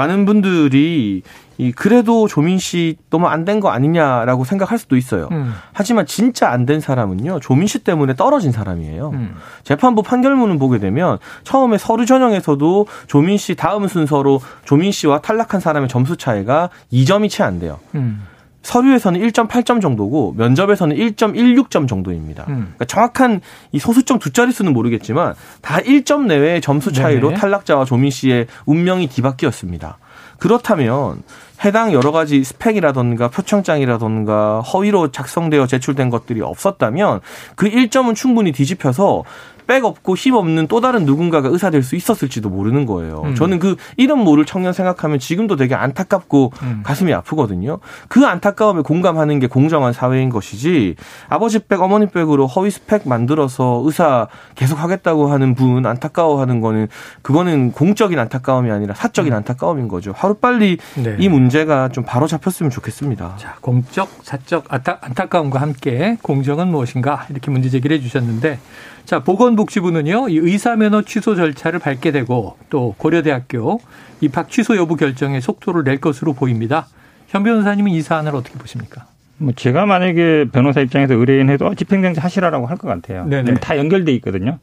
[0.00, 1.22] 많은 분들이
[1.58, 5.28] 이 그래도 조민 씨 너무 안 된 거 아니냐라고 생각할 수도 있어요.
[5.30, 5.52] 음.
[5.74, 9.10] 하지만 진짜 안 된 사람은요 조민 씨 때문에 떨어진 사람이에요.
[9.10, 9.34] 음.
[9.62, 15.88] 재판부 판결문을 보게 되면 처음에 서류 전형에서도 조민 씨 다음 순서로 조민 씨와 탈락한 사람의
[15.90, 17.78] 점수 차이가 2점이 채 안 돼요.
[17.94, 18.22] 음.
[18.62, 22.44] 서류에서는 1.8점 정도고 면접에서는 1.16점 정도입니다.
[22.48, 22.72] 음.
[22.74, 23.40] 그러니까 정확한
[23.72, 27.40] 이 소수점 두 자릿수는 모르겠지만 다 1점 내외의 점수 차이로 네네.
[27.40, 29.98] 탈락자와 조민 씨의 운명이 뒤바뀌었습니다.
[30.38, 31.22] 그렇다면
[31.64, 37.20] 해당 여러 가지 스펙이라든가 표창장이라든가 허위로 작성되어 제출된 것들이 없었다면
[37.54, 39.24] 그 1점은 충분히 뒤집혀서
[39.70, 43.22] 백 없고 힘 없는 또 다른 누군가가 의사 될 수 있었을지도 모르는 거예요.
[43.24, 43.34] 음.
[43.36, 46.80] 저는 그 이름 모를 청년 생각하면 지금도 되게 안타깝고 음.
[46.84, 47.78] 가슴이 아프거든요.
[48.08, 50.96] 그 안타까움에 공감하는 게 공정한 사회인 것이지
[51.28, 56.88] 아버지 백 어머니 백으로 허위 스펙 만들어서 의사 계속 하겠다고 하는 분 안타까워하는 거는
[57.22, 59.36] 그거는 공적인 안타까움이 아니라 사적인 음.
[59.38, 60.12] 안타까움인 거죠.
[60.16, 61.16] 하루빨리 네.
[61.20, 63.36] 이 문제가 좀 바로 잡혔으면 좋겠습니다.
[63.38, 68.58] 자, 공적, 사적 안타, 안타까움과 함께 공정은 무엇인가 이렇게 문제 제기를 해 주셨는데
[69.04, 73.80] 자, 보건복지부는요, 이 의사면허 취소 절차를 밟게 되고 또 고려대학교
[74.20, 76.86] 입학 취소 여부 결정에 속도를 낼 것으로 보입니다.
[77.28, 79.06] 현 변호사님은 이 사안을 어떻게 보십니까?
[79.38, 83.24] 뭐 제가 만약에 변호사 입장에서 의뢰인해도 집행정지 하시라라고 할 것 같아요.
[83.26, 83.54] 네네.
[83.54, 84.58] 다 연결돼 있거든요.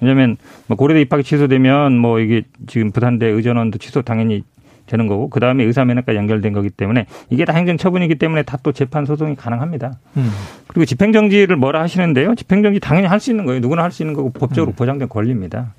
[0.00, 0.36] 왜냐하면
[0.66, 4.42] 뭐 고려대 입학이 취소되면 뭐 이게 지금 부산대 의전원도 취소 당연히
[4.86, 9.04] 되는 거고 그 다음에 의사면허까지 연결된 거기 때문에 이게 다 행정처분이기 때문에 다 또 재판
[9.06, 9.92] 소송이 가능합니다.
[10.16, 10.30] 음.
[10.66, 12.34] 그리고 집행정지를 뭐라 하시는데요?
[12.34, 13.60] 집행정지 당연히 할 수 있는 거예요.
[13.60, 14.74] 누구나 할 수 있는 거고 법적으로 음.
[14.74, 15.74] 보장된 권리입니다.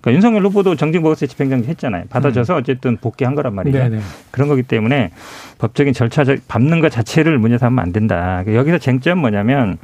[0.00, 2.04] 그러니까 윤석열 후보도 정직보고서에 집행정지 했잖아요.
[2.10, 2.58] 받아줘서 음.
[2.58, 3.78] 어쨌든 복귀한 거란 말이죠.
[3.78, 4.00] 네네.
[4.30, 5.10] 그런 거기 때문에
[5.58, 8.40] 법적인 절차 밟는 것 자체를 문제 삼으면 안 된다.
[8.44, 9.78] 그러니까 여기서 쟁점 뭐냐면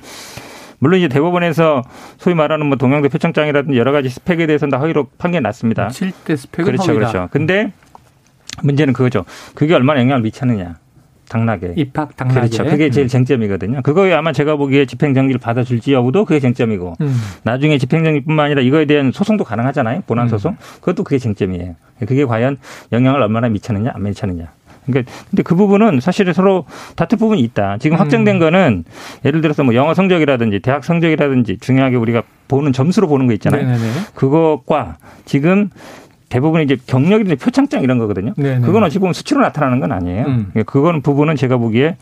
[0.80, 1.82] 물론 이제 대법원에서
[2.18, 5.88] 소위 말하는 뭐 동양대 표창장이라든지 여러 가지 스펙에 대해서는 다 허위로 판결 났습니다.
[5.88, 7.08] 7대 스펙은 그렇죠, 허위다.
[7.10, 7.28] 그렇죠.
[7.30, 7.72] 근데
[8.62, 9.24] 문제는 그거죠.
[9.54, 10.76] 그게 얼마나 영향을 미쳤느냐.
[11.28, 11.74] 당락에.
[11.76, 12.40] 입학 당락에.
[12.40, 12.64] 그렇죠.
[12.64, 13.82] 그게 제일 쟁점이거든요.
[13.82, 17.16] 그거에 아마 제가 보기에 집행정지를 받아줄지 여부도 그게 쟁점이고 음.
[17.42, 20.04] 나중에 집행정지뿐만 아니라 이거에 대한 소송도 가능하잖아요.
[20.06, 20.56] 본안 소송.
[20.80, 21.76] 그것도 그게 쟁점이에요.
[22.06, 22.56] 그게 과연
[22.92, 24.46] 영향을 얼마나 미쳤느냐 안 미쳤느냐.
[24.86, 26.64] 그러니까 근데 그 부분은 사실은 서로
[26.96, 27.76] 다툴 부분이 있다.
[27.78, 28.84] 지금 확정된 거는
[29.24, 33.66] 예를 들어서 뭐 영어 성적이라든지 대학 성적이라든지 중요하게 우리가 보는 점수로 보는 거 있잖아요.
[33.66, 33.92] 네네네.
[34.14, 35.68] 그것과 지금
[36.28, 38.34] 대부분 이제 경력이든지 표창장 이런 거거든요.
[38.36, 38.60] 네네.
[38.60, 40.26] 그건 어찌 보면 수치로 나타나는 건 아니에요.
[40.26, 40.46] 음.
[40.52, 41.96] 그러니까 그거는 부분은 제가 보기에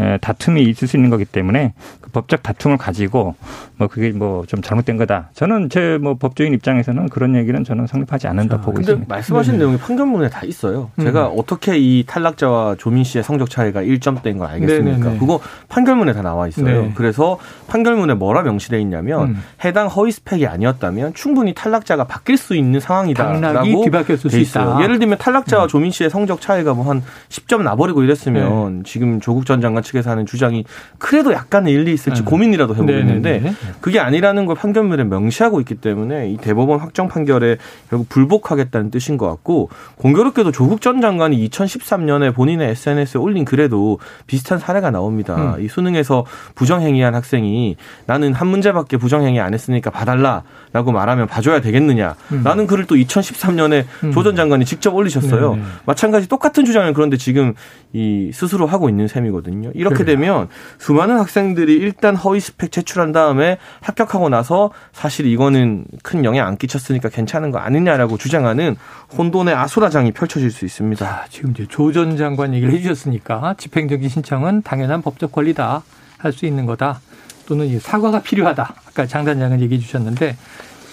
[0.00, 3.34] 에, 다툼이 있을 수 있는 거기 때문에 그 법적 다툼을 가지고
[3.76, 5.30] 뭐 그게 뭐 좀 잘못된 거다.
[5.34, 9.14] 저는 제 뭐 법조인 입장에서는 그런 얘기는 저는 성립하지 않는다 자, 보고 근데 있습니다.
[9.14, 9.64] 말씀하신 네네.
[9.64, 10.90] 내용이 판결문에 다 있어요.
[10.96, 11.04] 음.
[11.04, 14.98] 제가 어떻게 이 탈락자와 조민 씨의 성적 차이가 1점대인 걸 알겠습니까?
[14.98, 15.18] 네네네.
[15.18, 16.82] 그거 판결문에 다 나와 있어요.
[16.82, 16.92] 네.
[16.94, 17.38] 그래서
[17.68, 19.42] 판결문에 뭐라 명시돼 있냐면 음.
[19.64, 24.70] 해당 허위 스펙이 아니었다면 충분히 탈락자가 바뀔 수 있는 상황이다라고 뒤바뀌었을 돼수 있어요.
[24.70, 24.82] 있다.
[24.82, 29.60] 예를 들면 탈락자와 조민 씨의 성적 차이가 뭐 한 10점 나버리고 이랬으면 지금 조국 전
[29.60, 30.64] 장관 측에서 하는 주장이
[30.98, 32.30] 그래도 약간의 일리 있을지 네.
[32.30, 33.54] 고민이라도 해보겠는데 네네네.
[33.80, 37.58] 그게 아니라는 걸 판결문에 명시하고 있기 때문에 이 대법원 확정 판결에
[37.90, 44.58] 결국 불복하겠다는 뜻인 것 같고 공교롭게도 조국 전 장관이 2013년에 본인의 SNS에 올린 글에도 비슷한
[44.58, 45.56] 사례가 나옵니다.
[45.56, 45.64] 음.
[45.64, 47.76] 이 수능에서 부정행위한 학생이
[48.06, 52.14] 나는 한 문제밖에 부정행위 안 했으니까 봐달라라고 말하면 봐줘야 되겠느냐.
[52.32, 52.42] 음.
[52.44, 54.12] 라는 글을 또 2013년 에 음.
[54.12, 55.54] 조전 장관이 직접 올리셨어요.
[55.56, 55.64] 네네.
[55.84, 57.54] 마찬가지 똑같은 주장을 그런데 지금
[57.92, 59.72] 이 스스로 하고 있는 셈이거든요.
[59.74, 60.16] 이렇게 그래요.
[60.16, 66.56] 되면 수많은 학생들이 일단 허위 스펙 제출한 다음에 합격하고 나서 사실 이거는 큰 영향 안
[66.56, 68.76] 끼쳤으니까 괜찮은 거 아니냐라고 주장하는
[69.16, 71.04] 혼돈의 아수라장이 펼쳐질 수 있습니다.
[71.04, 75.82] 자, 지금 이제 조 전 장관 얘기를 해주셨으니까 집행정지 신청은 당연한 법적 권리다
[76.18, 77.00] 할 수 있는 거다
[77.46, 78.74] 또는 이 사과가 필요하다.
[78.88, 80.36] 아까 장 단장은 얘기해 주셨는데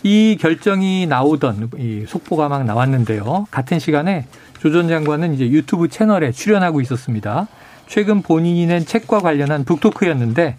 [0.06, 3.48] 이 결정이 나오던 이 속보가 막 나왔는데요.
[3.50, 4.28] 같은 시간에
[4.60, 7.48] 조 전 장관은 이제 유튜브 채널에 출연하고 있었습니다.
[7.88, 10.58] 최근 본인이 낸 책과 관련한 북토크였는데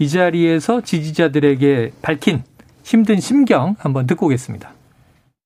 [0.00, 2.42] 이 자리에서 지지자들에게 밝힌
[2.82, 4.70] 힘든 심경 한번 듣고 오겠습니다.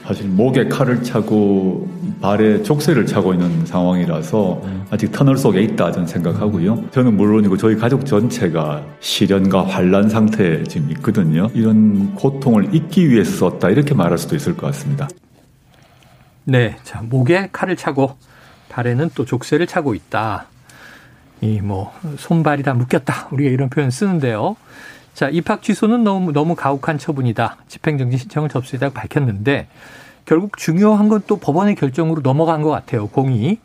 [0.06, 1.88] 사실 목에 칼을 차고
[2.20, 6.90] 발에 족쇄를 차고 있는 상황이라서 아직 터널 속에 있다 저는 생각하고요.
[6.90, 11.48] 저는 물론이고 저희 가족 전체가 시련과 환란 상태에 지금 있거든요.
[11.54, 15.08] 이런 고통을 잊기 위해서 썼다 이렇게 말할 수도 있을 것 같습니다.
[16.44, 18.16] 네, 자 목에 칼을 차고
[18.68, 20.46] 발에는 또 족쇄를 차고 있다.
[21.40, 23.28] 이 뭐 손발이 다 묶였다.
[23.32, 24.56] 우리가 이런 표현 쓰는데요.
[25.14, 27.56] 자 입학 취소는 너무 너무 가혹한 처분이다.
[27.68, 29.68] 집행정지 신청을 접수했다고 밝혔는데
[30.24, 33.06] 결국 중요한 건 또 법원의 결정으로 넘어간 것 같아요.
[33.08, 33.58] 공이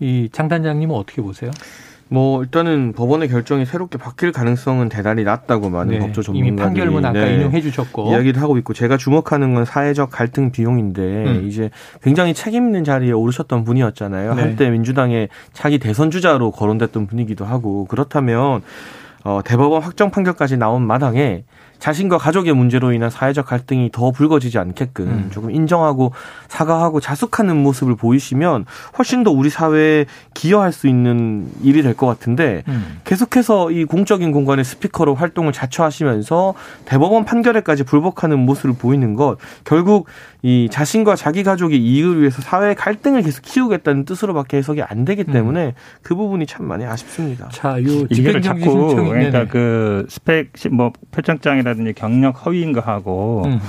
[0.00, 1.50] 이 장단장님은 어떻게 보세요?
[2.08, 7.04] 뭐 일단은 법원의 결정이 새롭게 바뀔 가능성은 대단히 낮다고 많은 네, 법조 이미 전문가들이 판결문
[7.04, 11.46] 아까 네, 인용해 주셨고 이야기를 하고 있고 제가 주목하는 건 사회적 갈등 비용인데 음.
[11.46, 11.70] 이제
[12.02, 14.34] 굉장히 책임 있는 자리에 오르셨던 분이었잖아요.
[14.34, 14.42] 네.
[14.42, 18.62] 한때 민주당의 차기 대선 주자로 거론됐던 분이기도 하고 그렇다면
[19.24, 21.44] 어, 대법원 확정 판결까지 나온 마당에
[21.80, 25.30] 자신과 가족의 문제로 인한 사회적 갈등이 더 불거지지 않게끔 음.
[25.32, 26.12] 조금 인정하고
[26.48, 28.66] 사과하고 자숙하는 모습을 보이시면
[28.98, 30.04] 훨씬 더 우리 사회에
[30.34, 33.00] 기여할 수 있는 일이 될 것 같은데 음.
[33.04, 36.54] 계속해서 이 공적인 공간의 스피커로 활동을 자처하시면서
[36.84, 40.06] 대법원 판결에까지 불복하는 모습을 보이는 것 결국
[40.42, 45.74] 이 자신과 자기 가족의 이익을 위해서 사회의 갈등을 계속 키우겠다는 뜻으로밖에 해석이 안 되기 때문에
[46.02, 47.48] 그 부분이 참 많이 아쉽습니다.
[47.50, 49.48] 자, 요 집행정지 자꾸 신청이 그러니까 네네.
[49.50, 53.60] 그 스펙 뭐 표창장이라든지 경력 허위인 거하고 음.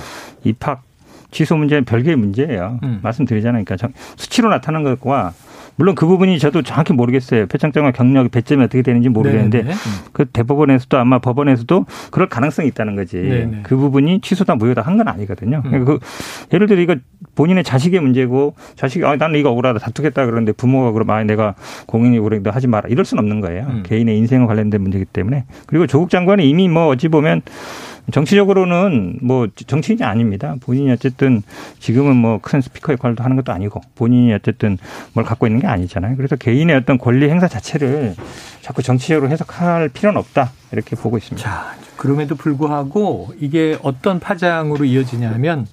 [0.44, 0.82] 입학
[1.30, 2.78] 취소 문제는 별개의 문제예요.
[2.82, 3.00] 음.
[3.02, 3.64] 말씀드리잖아요.
[3.64, 5.32] 그러니까 정- 수치로 나타난 것과
[5.76, 7.46] 물론 그 부분이 저도 정확히 모르겠어요.
[7.46, 9.74] 표창장과 경력 배점이 어떻게 되는지 모르겠는데 네네.
[10.12, 13.16] 그 대법원에서도 아마 법원에서도 그럴 가능성이 있다는 거지.
[13.20, 13.60] 네네.
[13.62, 15.62] 그 부분이 취소다 무효다 한 건 아니거든요.
[15.64, 15.70] 음.
[15.70, 15.98] 그러니까 그
[16.52, 16.96] 예를 들어 이거
[17.34, 21.54] 본인의 자식의 문제고 자식이 아 나는 이거 억울하다 다투겠다 그러는데 부모가 그럼 아 내가
[21.86, 23.66] 공인이 너 하지 마라 이럴 수는 없는 거예요.
[23.70, 23.82] 음.
[23.86, 27.40] 개인의 인생과 관련된 문제이기 때문에 그리고 조국 장관이 이미 뭐 어찌 보면
[28.10, 30.56] 정치적으로는 뭐 정치인이 아닙니다.
[30.60, 31.42] 본인이 어쨌든
[31.78, 34.76] 지금은 뭐 큰 스피커 역할도 하는 것도 아니고 본인이 어쨌든
[35.12, 36.16] 뭘 갖고 있는 게 아니잖아요.
[36.16, 38.16] 그래서 개인의 어떤 권리 행사 자체를
[38.60, 41.48] 자꾸 정치적으로 해석할 필요는 없다 이렇게 보고 있습니다.
[41.48, 45.66] 자, 그럼에도 불구하고 이게 어떤 파장으로 이어지냐면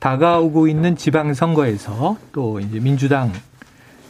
[0.00, 3.32] 다가오고 있는 지방선거에서 또 이제 민주당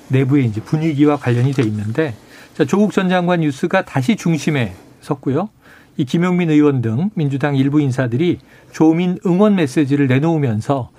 [0.09, 2.15] 내부의 이제 분위기와 관련이 돼 있는데
[2.57, 5.49] 자, 조국 전 장관 뉴스가 다시 중심에 섰고요.
[5.97, 8.39] 이 김용민 의원 등 민주당 일부 인사들이
[8.73, 10.91] 조민 응원 메시지를 내놓으면서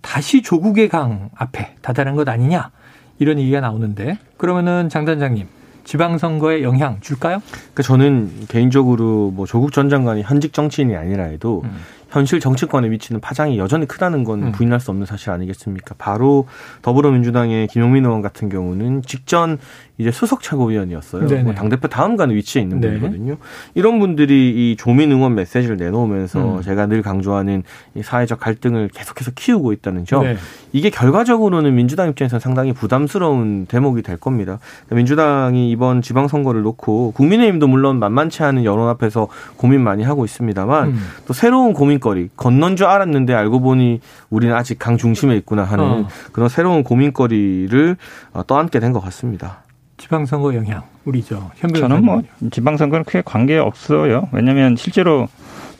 [0.00, 2.70] 다시 조국의 강 앞에 다다른 것 아니냐
[3.18, 5.46] 이런 얘기가 나오는데 그러면은 장 단장님
[5.84, 7.40] 지방선거에 영향 줄까요?
[7.50, 11.76] 그러니까 저는 개인적으로 뭐 조국 전 장관이 현직 정치인이 아니라 해도 음.
[12.14, 14.52] 현실 정치권에 미치는 파장이 여전히 크다는 건 음.
[14.52, 15.96] 부인할 수 없는 사실 아니겠습니까?
[15.98, 16.46] 바로
[16.82, 19.58] 더불어민주당의 김용민 의원 같은 경우는 직전
[19.98, 21.42] 이제 수석 최고위원이었어요.
[21.42, 22.88] 뭐 당대표 다음 가는 위치에 있는 네.
[22.88, 23.36] 분이거든요.
[23.74, 26.62] 이런 분들이 이 조민 응원 메시지를 내놓으면서 음.
[26.62, 27.62] 제가 늘 강조하는
[27.94, 30.24] 이 사회적 갈등을 계속해서 키우고 있다는 점.
[30.24, 30.36] 네.
[30.72, 34.58] 이게 결과적으로는 민주당 입장에서 상당히 부담스러운 대목이 될 겁니다.
[34.90, 40.98] 민주당이 이번 지방선거를 놓고 국민의힘도 물론 만만치 않은 여론 앞에서 고민 많이 하고 있습니다만 음.
[41.26, 45.84] 또 새로운 고민 거리 건넌 줄 알았는데 알고 보니 우리는 아직 강 중심에 있구나 하는
[45.84, 46.08] 어.
[46.32, 47.96] 그런 새로운 고민거리를
[48.34, 49.62] 어, 떠안게 된 것 같습니다.
[49.96, 51.50] 지방선거 영향 우리죠.
[51.80, 54.28] 저는 뭐 지방선거는 크게 관계 없어요.
[54.32, 55.28] 왜냐하면 실제로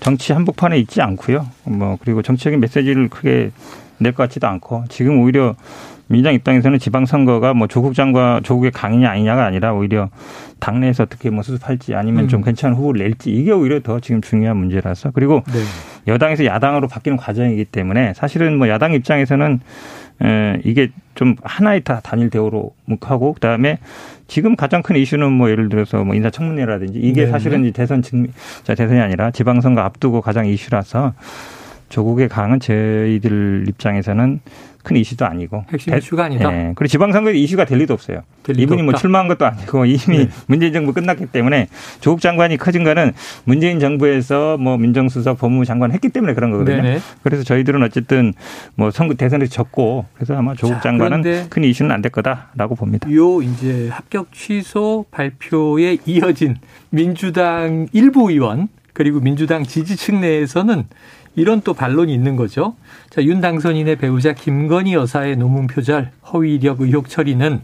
[0.00, 1.46] 정치 한복판에 있지 않고요.
[1.64, 3.50] 뭐 그리고 정치적인 메시지를 크게
[3.98, 5.54] 낼 것 같지도 않고 지금 오히려
[6.06, 10.08] 민주당 입장에서는 지방선거가 뭐 조국 장관 조국의 강이냐 아니냐가 아니라 오히려
[10.60, 12.28] 당내에서 어떻게 뭐 수습할지 아니면 음.
[12.28, 15.60] 좀 괜찮은 후보를 낼지 이게 오히려 더 지금 중요한 문제라서 그리고 네.
[16.06, 19.60] 여당에서 야당으로 바뀌는 과정이기 때문에 사실은 뭐 야당 입장에서는
[20.22, 23.78] 에, 이게 좀 하나의 다 단일 대우로 묵하고 그다음에
[24.26, 27.30] 지금 가장 큰 이슈는 뭐 예를 들어서 뭐 인사청문회라든지 이게 네.
[27.30, 28.26] 사실은 대선 증,
[28.62, 31.14] 자 대선이 아니라 지방선거 앞두고 가장 이슈라서
[31.94, 34.40] 조국의 강은 저희들 입장에서는
[34.82, 36.50] 큰 이슈도 아니고 핵심 이슈가 아니다.
[36.50, 36.72] 네.
[36.74, 38.22] 그리고 지방선거에 이슈가 될 리도 없어요.
[38.42, 38.96] 될 이분이 뭐 없다.
[38.96, 40.28] 뭐 출마한 것도 아니고 이미 네.
[40.46, 41.68] 문재인 정부 끝났기 때문에
[42.00, 43.12] 조국 장관이 커진 거는
[43.44, 46.82] 문재인 정부에서 뭐 민정수석 법무부 장관 했기 때문에 그런 거거든요.
[46.82, 46.98] 네네.
[47.22, 48.34] 그래서 저희들은 어쨌든
[48.74, 53.10] 뭐 선거 대선에서 졌고 그래서 아마 조국 자, 장관은 큰 이슈는 안 될 거다라고 봅니다.
[53.12, 56.56] 요 이제 합격 취소 발표에 이어진
[56.90, 60.84] 민주당 일부 의원 그리고 민주당 지지층 내에서는
[61.36, 62.76] 이런 또 반론이 있는 거죠.
[63.10, 67.60] 자, 윤 당선인의 배우자 김건희 여사의 논문 표절, 허위 이력 의혹 처리는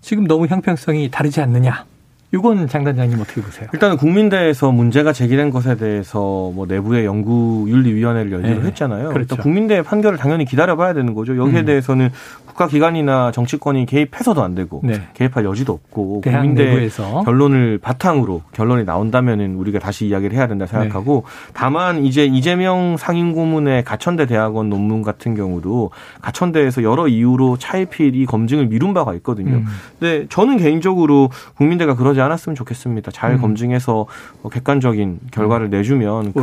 [0.00, 1.86] 지금 너무 형평성이 다르지 않느냐.
[2.30, 3.68] 이건 장 단장님 어떻게 보세요?
[3.72, 6.18] 일단은 국민대에서 문제가 제기된 것에 대해서
[6.54, 8.66] 뭐 내부의 연구윤리위원회를 열기로 네.
[8.66, 9.08] 했잖아요.
[9.10, 9.36] 그렇죠.
[9.36, 11.38] 국민대의 판결을 당연히 기다려봐야 되는 거죠.
[11.38, 11.64] 여기에 음.
[11.64, 12.10] 대해서는
[12.44, 15.00] 국가기관이나 정치권이 개입해서도 안 되고 네.
[15.14, 17.22] 개입할 여지도 없고 국민대 내부에서.
[17.24, 21.52] 결론을 바탕으로 결론이 나온다면은 우리가 다시 이야기를 해야 된다 생각하고 네.
[21.54, 28.92] 다만 이제 이재명 상임고문의 가천대 대학원 논문 같은 경우도 가천대에서 여러 이유로 차일필이 검증을 미룬
[28.92, 29.58] 바가 있거든요.
[29.58, 29.66] 음.
[29.98, 33.10] 근데 저는 개인적으로 국민대가 그러지 않았으면 좋겠습니다.
[33.10, 33.40] 잘 음.
[33.40, 34.06] 검증해서
[34.50, 36.42] 객관적인 결과를 내주면 그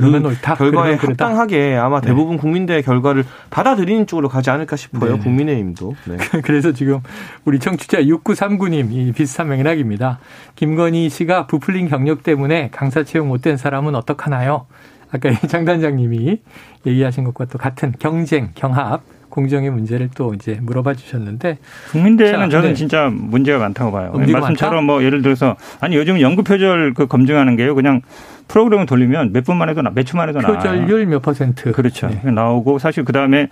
[0.58, 2.08] 결과에 합당하게 아마 네.
[2.08, 5.18] 대부분 국민대 결과를 받아들이는 쪽으로 가지 않을까 싶어요.
[5.18, 5.20] 네.
[5.20, 5.96] 국민의힘도.
[6.06, 6.18] 네.
[6.44, 7.00] 그래서 지금
[7.46, 10.20] 우리 청취자 6939님 비슷한 맥락입니다.
[10.56, 14.66] 김건희 씨가 부풀린 경력 때문에 강사 채용 못된 사람은 어떡하나요?
[15.12, 16.42] 아까 장 단장님이
[16.86, 19.02] 얘기하신 것과 또 같은 경쟁, 경합
[19.36, 21.58] 공정의 문제를 또 이제 물어봐 주셨는데
[21.92, 22.74] 국민대는 자, 저는 네.
[22.74, 24.14] 진짜 문제가 많다고 봐요.
[24.16, 24.82] 말씀처럼 많다?
[24.82, 28.02] 뭐 예를 들어서 아니 요즘 연구 표절 그 검증하는 게요 그냥
[28.48, 30.58] 프로그램을 돌리면 몇 분만 해도 나, 몇 초만 해도 나와요.
[30.60, 31.74] 표절률 몇 퍼센트.
[31.74, 32.08] 그렇죠.
[32.08, 32.32] 네.
[32.32, 33.50] 나오고 사실 그 다음에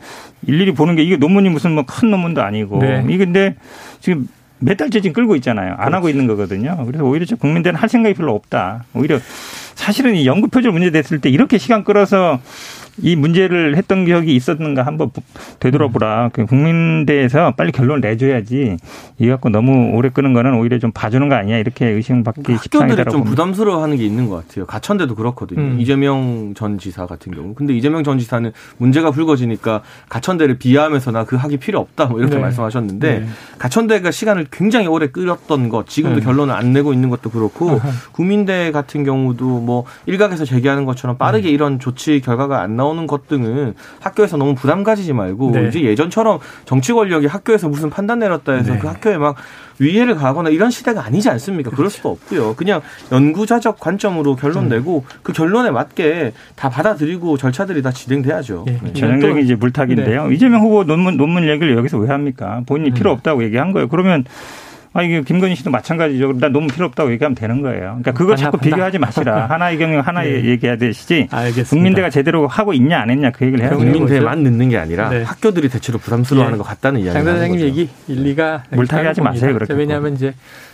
[0.48, 3.04] 일일이 보는 게 이게 논문이 무슨 뭐 큰 논문도 아니고 네.
[3.06, 3.56] 이게 근데
[4.00, 4.28] 지금
[4.60, 5.72] 몇 달째 지금 끌고 있잖아요.
[5.72, 5.94] 안 그렇지.
[5.96, 6.82] 하고 있는 거거든요.
[6.86, 8.86] 그래서 오히려 국민대는 할 생각이 별로 없다.
[8.94, 9.20] 오히려
[9.76, 12.40] 사실은 이 연구 표절 문제 됐을 때 이렇게 시간 끌어서
[13.02, 15.10] 이 문제를 했던 기억이 있었는가 한번
[15.60, 16.30] 되돌아보라.
[16.32, 18.78] 그 국민대에서 빨리 결론을 내줘야지.
[19.18, 23.10] 이 갖고 너무 오래 끄는 거는 오히려 좀 봐주는 거 아니야 이렇게 의심받기 십상이다라고.
[23.10, 24.68] 좀 부담스러워하는 게 있는 것 같아요.
[24.68, 25.60] 가천대도 그렇거든요.
[25.60, 25.78] 음.
[25.80, 27.56] 이재명 전 지사 같은 경우.
[27.56, 32.42] 근데 이재명 전 지사는 문제가 불거지니까 가천대를 비하하면서 나그 하기 필요 없다 뭐 이렇게 네.
[32.42, 33.26] 말씀하셨는데 네.
[33.58, 36.26] 가천대가 시간을 굉장히 오래 끌었던 것, 지금도 네.
[36.26, 41.54] 결론을 안 내고 있는 것도 그렇고 국민대 같은 경우도 뭐 일각에서 제기하는 것처럼 빠르게 음.
[41.54, 42.83] 이런 조치 결과가 안 나.
[42.84, 45.68] 나오는 것 등은 학교에서 너무 부담 가지지 말고 네.
[45.70, 48.80] 이제 예전처럼 정치 권력이 학교에서 무슨 판단 내렸다 해서 네.
[48.80, 49.36] 그 학교에 막
[49.80, 51.72] 위해를 가거나 이런 시대가 아니지 않습니까?
[51.72, 51.96] 그럴 그렇죠.
[51.96, 52.56] 수도 없고요.
[52.56, 54.70] 그냥 연구자적 관점으로 결론 음.
[54.70, 58.66] 내고 그 결론에 맞게 다 받아들이고 절차들이 다 진행돼야죠.
[58.68, 58.80] 네.
[58.84, 58.94] 네.
[58.94, 60.28] 전형적인 이제 물타기인데요.
[60.28, 60.36] 네.
[60.36, 62.62] 이재명 후보 논문 논문 얘기를 여기서 왜 합니까?
[62.66, 62.94] 본인이 음.
[62.94, 63.88] 필요 없다고 얘기한 거예요.
[63.88, 64.26] 그러면
[64.96, 66.34] 아, 이게 김건희 씨도 마찬가지죠.
[66.40, 67.80] 나 너무 필요 없다고 얘기하면 되는 거예요.
[68.02, 69.48] 그러니까 그거 자꾸 비교하지 마시라.
[69.50, 70.46] 하나의 경영 하나 네.
[70.46, 71.30] 얘기해야 되시지.
[71.32, 71.70] 알겠습니다.
[71.70, 73.80] 국민대가 제대로 하고 있냐 안 했냐 그 얘기를 해야 돼요.
[73.80, 75.24] 국민대만 넣는 게 아니라 네.
[75.24, 76.64] 학교들이 대체로 부담스러워하는 네.
[76.64, 77.14] 것 같다는 이야기.
[77.14, 79.54] 장 선생님 얘기 일리가 물타기 하지 마세요.
[79.54, 79.74] 그렇게.
[79.74, 80.34] 왜냐하면 이제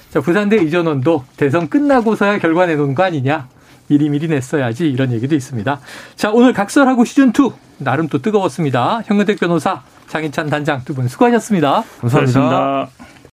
[0.10, 3.48] 자, 부산대 이전원도 대선 끝나고서야 결과 내놓은 거 아니냐.
[3.88, 5.80] 미리미리 냈어야지 이런 얘기도 있습니다.
[6.16, 9.02] 자, 오늘 각설하고 시즌2 나름 또 뜨거웠습니다.
[9.06, 12.40] 현근택 변호사, 장인찬 단장 두 분 수고하셨습니다 감사합니다.
[12.42, 12.90] 감사합니다.